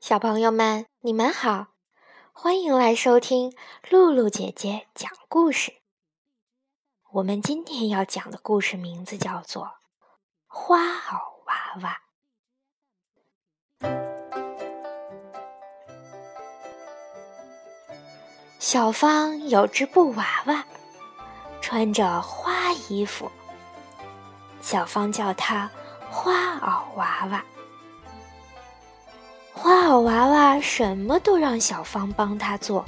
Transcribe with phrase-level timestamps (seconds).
[0.00, 1.66] 小朋友们，你们好，
[2.32, 3.54] 欢迎来收听
[3.90, 5.74] 露露姐姐讲故事。
[7.12, 9.64] 我们今天要讲的故事名字叫做
[10.46, 12.00] 《花袄娃娃》。
[18.58, 20.64] 小芳有只布娃娃，
[21.60, 23.30] 穿着花衣服，
[24.62, 25.70] 小芳叫它
[26.10, 27.44] 花袄娃娃。
[29.52, 32.84] 花袄娃娃什么都让小芳帮他做。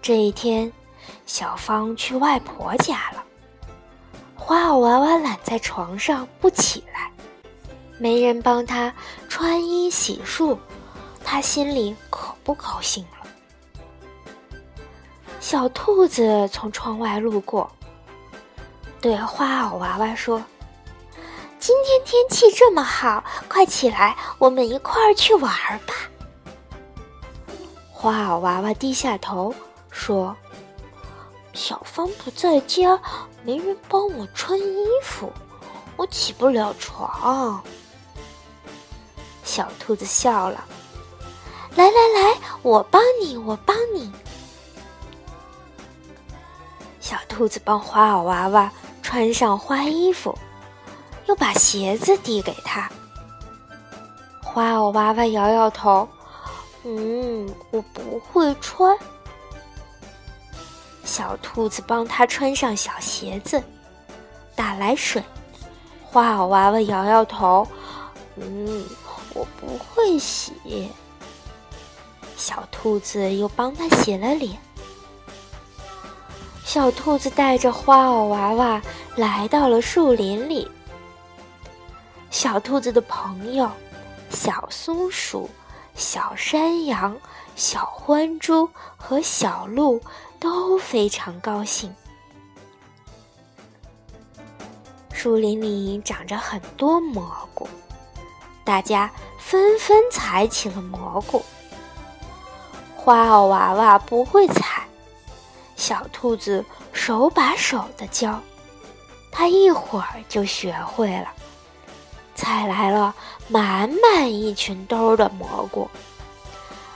[0.00, 0.72] 这一天，
[1.26, 3.22] 小芳去外婆家了。
[4.36, 7.10] 花袄娃娃懒在床上不起来，
[7.98, 8.92] 没人帮他
[9.28, 10.56] 穿衣洗漱，
[11.24, 13.28] 他心里可不高兴了。
[15.40, 17.70] 小兔子从窗外路过，
[19.00, 20.42] 对花袄娃娃说。
[21.62, 25.48] 今天天气这么好，快起来，我们一块儿去玩
[25.86, 25.94] 吧。
[27.88, 29.54] 花袄娃娃低下头
[29.88, 30.36] 说
[31.54, 33.00] ：“小芳不在家，
[33.44, 35.32] 没人帮我穿衣服，
[35.96, 37.62] 我起不了床。”
[39.44, 40.64] 小兔子笑了
[41.76, 44.10] ：“来来来，我帮你，我帮你。”
[46.98, 48.68] 小兔子帮花袄娃娃
[49.00, 50.36] 穿上花衣服。
[51.32, 52.86] 又把鞋子递给他。
[54.42, 56.06] 花袄娃娃摇摇头
[56.84, 58.94] ：“嗯，我不会穿。”
[61.04, 63.62] 小兔子帮他穿上小鞋子，
[64.54, 65.24] 打来水。
[66.04, 67.66] 花袄娃娃摇摇头
[68.36, 68.84] ：“嗯，
[69.32, 70.52] 我不会洗。”
[72.36, 74.58] 小兔子又帮他洗了脸。
[76.62, 78.82] 小兔子带着花袄娃娃
[79.16, 80.70] 来到了树林里。
[82.32, 83.70] 小兔子的朋友，
[84.30, 85.50] 小松鼠、
[85.94, 87.14] 小山羊、
[87.54, 90.00] 小獾猪和小鹿
[90.40, 91.94] 都非常高兴。
[95.12, 97.68] 树林里长着很多蘑菇，
[98.64, 101.44] 大家纷纷采起了蘑菇。
[102.96, 104.88] 花袄娃娃不会采，
[105.76, 106.64] 小兔子
[106.94, 108.40] 手把手的教，
[109.30, 111.28] 它一会儿就学会了。
[112.34, 113.14] 采来了
[113.48, 115.90] 满满一群兜的蘑菇，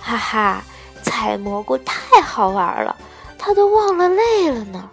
[0.00, 0.64] 哈哈！
[1.02, 2.96] 采蘑菇太好玩了，
[3.38, 4.90] 他都忘了累了呢。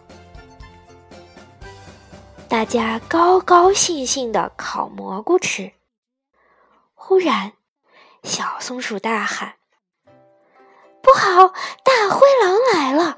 [2.47, 5.73] 大家高高兴兴的烤蘑菇吃。
[6.95, 7.51] 忽然，
[8.23, 9.55] 小松鼠大喊
[11.03, 11.49] ：“不好，
[11.83, 13.17] 大灰狼来了！”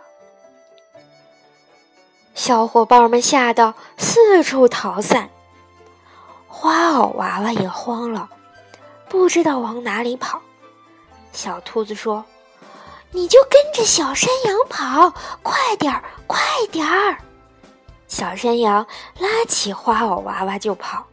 [2.34, 5.30] 小伙伴们吓得四处逃散。
[6.62, 8.28] 花袄娃娃也慌了，
[9.08, 10.42] 不知道往哪里跑。
[11.32, 12.26] 小兔子说
[13.12, 15.10] ：“你就跟着小山羊跑，
[15.42, 17.18] 快点儿，快点儿！”
[18.10, 18.86] 小山羊
[19.20, 21.06] 拉起花袄娃娃就跑。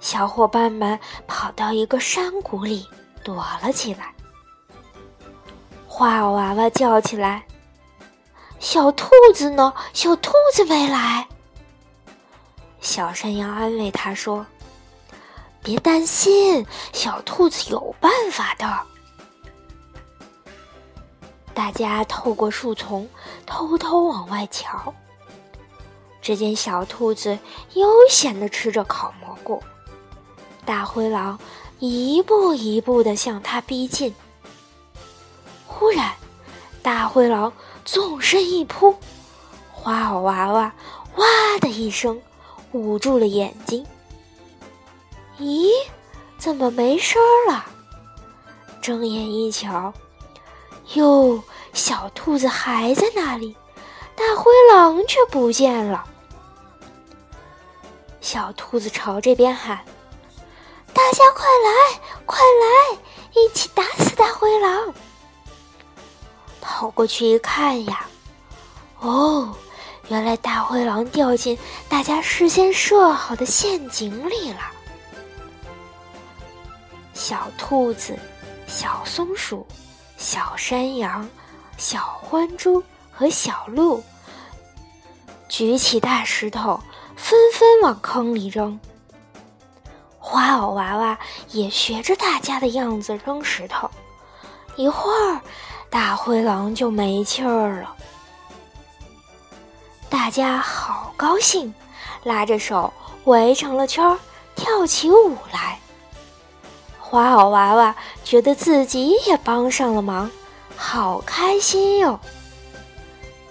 [0.00, 0.96] 小伙伴们
[1.26, 2.88] 跑到一个山谷里
[3.24, 4.14] 躲了起来。
[5.88, 7.44] 花袄娃娃叫起来
[8.60, 9.74] ：“小兔子呢？
[9.92, 11.26] 小兔子没来。”
[12.84, 14.44] 小山羊安慰他说
[15.64, 18.80] ：“别担心，小兔子有办法的。”
[21.54, 23.08] 大家透过树丛
[23.46, 24.92] 偷偷往外瞧，
[26.20, 27.38] 只见小兔子
[27.72, 29.62] 悠闲的吃着烤蘑菇，
[30.66, 31.40] 大灰狼
[31.78, 34.14] 一步一步的向他逼近。
[35.66, 36.12] 忽然，
[36.82, 37.50] 大灰狼
[37.82, 38.94] 纵身一扑，
[39.72, 40.72] 花袄娃娃
[41.16, 41.24] “哇”
[41.62, 42.20] 的一声。
[42.74, 43.86] 捂住了眼睛。
[45.38, 45.70] 咦，
[46.36, 47.64] 怎么没声儿了？
[48.82, 49.94] 睁眼一瞧，
[50.94, 51.42] 哟，
[51.72, 53.56] 小兔子还在那里，
[54.16, 56.04] 大灰狼却不见了。
[58.20, 59.78] 小兔子朝这边喊
[60.92, 62.98] ：“大家快来，快来，
[63.40, 64.92] 一起打死大灰狼！”
[66.60, 68.06] 跑过去一看呀，
[68.98, 69.54] 哦。
[70.08, 71.58] 原来大灰狼掉进
[71.88, 74.58] 大家事先设好的陷阱里了。
[77.14, 78.18] 小兔子、
[78.66, 79.66] 小松鼠、
[80.16, 81.28] 小山羊、
[81.78, 84.02] 小獾猪和小鹿
[85.48, 86.78] 举起大石头，
[87.16, 88.78] 纷纷往坑里扔。
[90.18, 91.18] 花偶娃娃
[91.50, 93.88] 也学着大家的样子扔石头，
[94.76, 95.40] 一会儿，
[95.88, 97.94] 大灰狼就没气儿了。
[100.14, 101.74] 大家好高兴，
[102.22, 102.92] 拉着手
[103.24, 104.16] 围成了圈，
[104.54, 105.80] 跳起舞来。
[107.00, 110.30] 花袄娃娃觉得自己也帮上了忙，
[110.76, 112.20] 好开心哟！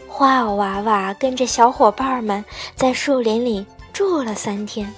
[0.08, 2.46] 花袄娃娃跟着小伙伴们
[2.78, 4.96] 在树林里住了三天，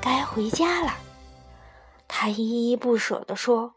[0.00, 0.94] 该回家了。
[2.06, 3.74] 他依依不舍地说：“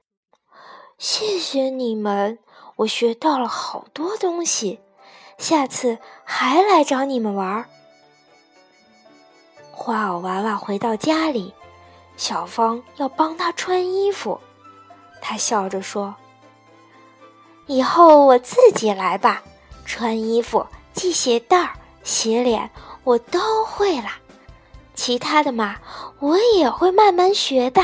[1.00, 2.38] 谢谢你们，
[2.76, 4.80] 我学到了好多东西，
[5.38, 7.66] 下次还来找你们玩儿。”
[9.72, 11.54] 花袄娃娃回到家里。
[12.18, 14.40] 小芳要帮他穿衣服，
[15.22, 16.16] 他笑着说
[17.68, 19.44] ：“以后我自己来吧，
[19.86, 21.74] 穿衣服、系鞋带儿、
[22.04, 22.72] 洗脸，
[23.04, 24.18] 我都会啦。
[24.94, 25.76] 其他的嘛，
[26.20, 27.84] 我也会慢慢学的。”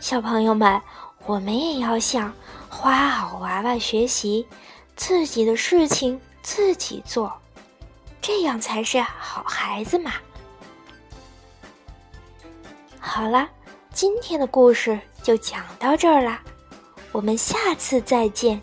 [0.00, 0.82] 小朋友们，
[1.24, 2.32] 我们也要向
[2.68, 4.46] 花好娃娃学习，
[4.96, 7.32] 自己的事情自己做。
[8.20, 10.12] 这样才是好孩子嘛！
[13.00, 13.48] 好啦，
[13.92, 16.40] 今天的故事就讲到这儿啦，
[17.10, 18.60] 我们下次再见。